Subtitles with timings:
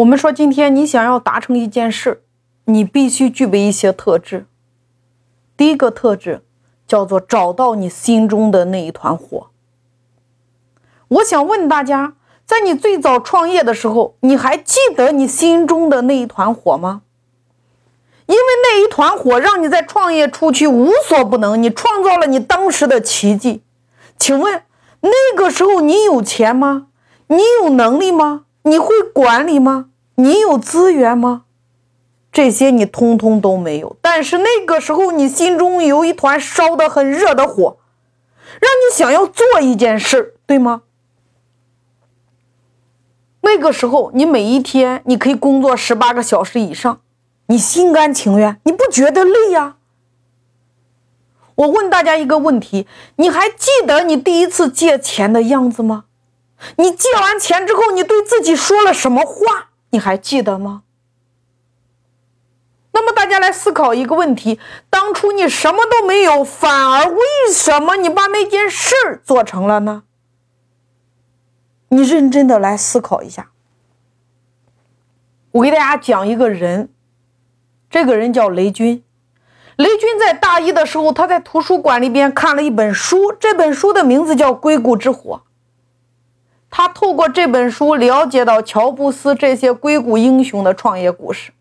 [0.00, 2.22] 我们说，今天你想要达成一件事，
[2.64, 4.46] 你必须具备一些特质。
[5.58, 6.42] 第一个特质
[6.86, 9.48] 叫做找到你心中的那一团火。
[11.08, 12.14] 我想问大家，
[12.46, 17.02] 在你最早创业的时候，你还记得你心中的那一团火吗？
[18.24, 23.62] 因为那一团火让你在创业初期无所不能，你创造了你当时的奇迹。
[24.18, 24.62] 请问
[25.00, 26.86] 那个时候你有钱吗？
[27.26, 28.46] 你有能力吗？
[28.62, 29.88] 你会管理吗？
[30.22, 31.44] 你有资源吗？
[32.32, 33.96] 这些你通通都没有。
[34.00, 37.78] 但是那个时候，你心中有一团烧得很热的火，
[38.60, 40.82] 让你想要做一件事，对吗？
[43.40, 47.00] 那个时候，你每一天你可以工作十八个小时以上，
[47.46, 49.76] 你心甘情愿，你不觉得累呀？
[51.56, 56.04] 我问大家一个问题：你还记得你第一次借钱的样子吗？
[56.76, 59.69] 你借完钱之后，你对自己说了什么话？
[59.90, 60.82] 你还记得吗？
[62.92, 64.58] 那么大家来思考一个问题：
[64.90, 67.20] 当初你什么都没有，反而为
[67.52, 70.02] 什么你把那件事做成了呢？
[71.88, 73.50] 你认真的来思考一下。
[75.52, 76.90] 我给大家讲一个人，
[77.88, 79.02] 这个人叫雷军。
[79.76, 85.42] 雷军在大一的时候，他在图书馆里边看了一本书，这本书的名字叫《硅谷之火》。
[86.70, 91.52] 他透过这本书了解到乔布斯这些硅谷英雄的创业故事。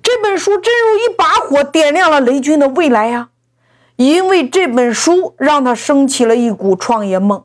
[0.00, 3.30] 这本书真如一把火，点亮了雷军的未来呀！
[3.96, 7.44] 因为这本书让他升起了一股创业梦。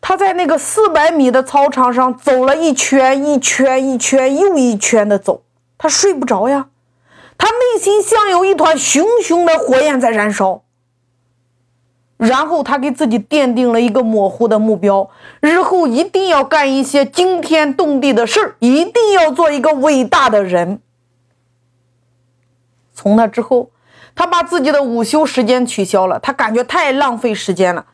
[0.00, 5.42] 他在那个四百米的操场上走了一圈一圈一圈又一圈的走，
[5.76, 6.68] 他睡不着呀，
[7.36, 10.62] 他内心像有一团熊熊的火焰在燃烧。
[12.20, 15.08] 然后他给自己奠定了一个模糊的目标，
[15.40, 20.82] 日后一定要干一些惊天动地的事儿，一定要做一个伟大的人。
[22.92, 23.70] 从那之后，
[24.14, 27.86] 他把自己的午休时间取消了，他感觉太浪费时间了。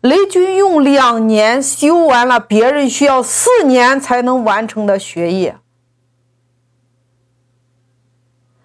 [0.00, 5.58] 雷军用两年修完了别人需要四年才能完成的学业。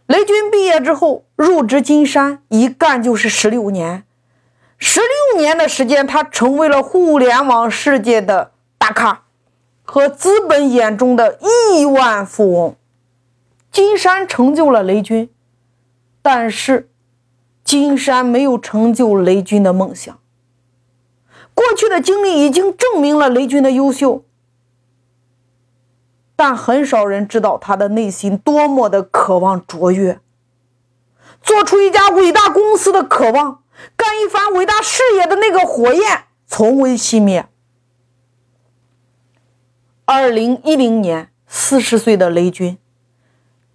[0.07, 4.06] 雷军毕业之后入职金山，一干就是十六年。
[4.79, 9.23] 十六年的时间，他成为了互联网世界的大咖，
[9.83, 12.75] 和资本眼中的亿万富翁。
[13.71, 15.29] 金山成就了雷军，
[16.21, 16.89] 但是
[17.63, 20.17] 金山没有成就雷军的梦想。
[21.53, 24.23] 过去的经历已经证明了雷军的优秀，
[26.35, 30.19] 但很少人知道他的内心多么的渴望卓越，
[31.41, 33.63] 做出一家伟大公司的渴望。
[33.95, 37.47] 干一番伟大事业的那个火焰从未熄灭。
[40.05, 42.77] 二零一零年，四十岁的雷军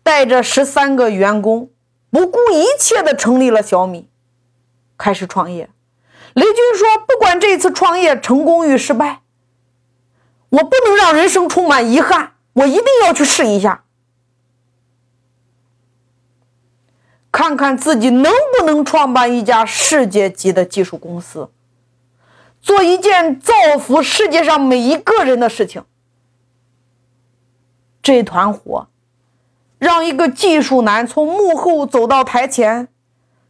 [0.03, 1.71] 带着十三个员工，
[2.11, 4.09] 不顾一切的成立了小米，
[4.97, 5.69] 开始创业。
[6.35, 9.21] 雷军说：“不管这次创业成功与失败，
[10.49, 13.85] 我不能让人生充满遗憾，我一定要去试一下。”
[17.33, 21.51] 看看自己能不能创办一家世界级的技术公司，
[22.61, 25.83] 做一件造福世界上每一个人的事情。
[28.03, 28.89] 这团火，
[29.79, 32.89] 让一个技术男从幕后走到台前，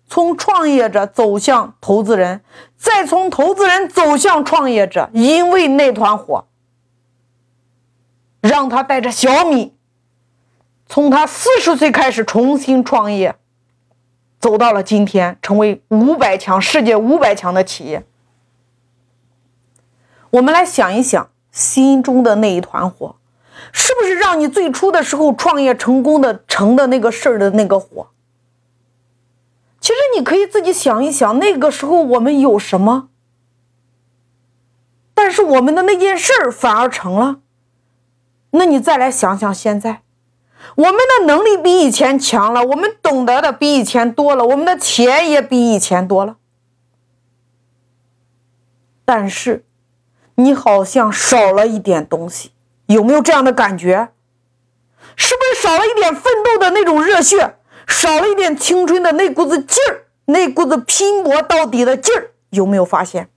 [0.06, 2.42] 从创业者走向投资人，
[2.76, 5.10] 再从投资人走向创业者。
[5.12, 6.46] 因为那团火，
[8.40, 9.74] 让他带着小米，
[10.86, 13.34] 从他四十岁开始重新创业。
[14.42, 18.04] 走到了今天，成为五百强世界五百强的企业。
[20.30, 23.14] 我们来想一想，心中的那一团火，
[23.70, 28.08] 是不是让你最初的时候创业成功的成的那个事儿的那个火？
[29.80, 33.10] 其实你可以自己想一想，那个时候我们有什么？
[35.14, 37.38] 但是我们的那件事儿反而成了。
[38.50, 40.02] 那你再来想想现在。
[40.76, 46.36] 我们的能力比以前强了，我们懂得的比以前多了，我们的钱也比以前多了。
[49.04, 49.64] 但是，
[50.36, 52.52] 你好像少了一点东西，
[52.86, 54.10] 有没有这样的感觉？
[55.16, 57.56] 是不是少了一点奋斗的那种热血，
[57.86, 62.30] 少了一点青春的那股子劲儿，那股子拼搏到底的劲儿？
[62.50, 63.28] 有没有发现？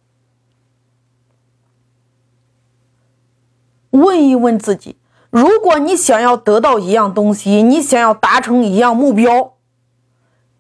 [3.89, 4.95] 问一问自己。
[5.35, 9.55] 如果你想要得到一样东西，你想要达成一样目标，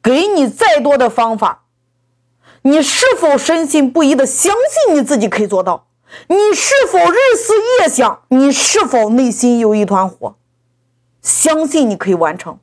[0.03, 1.63] 给你再多的方法，
[2.63, 5.87] 你是否深信不疑的相信你自己可以做到？
[6.27, 8.23] 你是否日思夜想？
[8.27, 10.35] 你是否内心有一团火？
[11.21, 12.59] 相信你可以完成，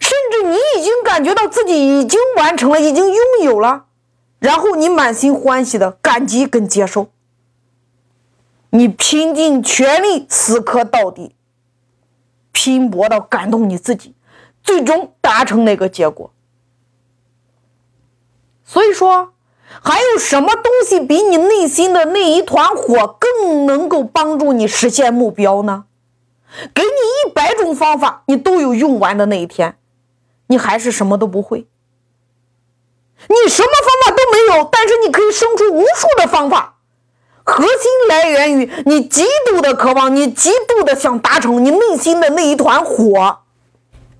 [0.00, 3.84] 甚至你已经感觉到自己已经完成了，已经拥有了，
[4.40, 7.06] 然后你满心欢喜的感激跟接受，
[8.70, 11.34] 你拼尽全力死磕到底，
[12.52, 14.14] 拼搏到感动你自己，
[14.62, 16.32] 最终达成那个结果。
[18.64, 19.32] 所以说。
[19.82, 25.84] 还有什么东西比你内心的那一团火更能够帮助你实现目标呢？
[26.74, 29.76] 给你一百种方法，你都有用完的那一天，
[30.46, 31.68] 你还是什么都不会。
[33.28, 36.77] 你什么方法都没有，但是你可以生出无数的方法。
[37.48, 37.72] 核心
[38.10, 43.38] 来源于你极度的渴望，你极度的想达成你内心的那一团火。